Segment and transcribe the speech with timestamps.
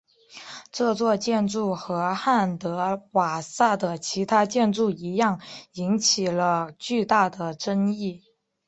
[0.71, 5.39] 这座建筑和汉德瓦萨的其他建筑一样
[5.73, 8.23] 引起了巨大的争议。